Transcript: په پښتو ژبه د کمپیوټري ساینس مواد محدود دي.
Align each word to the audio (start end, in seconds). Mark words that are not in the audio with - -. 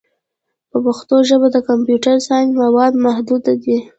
په 0.69 0.77
پښتو 0.85 1.15
ژبه 1.29 1.47
د 1.51 1.57
کمپیوټري 1.67 2.19
ساینس 2.27 2.51
مواد 2.63 2.93
محدود 3.05 3.43
دي. 3.63 3.77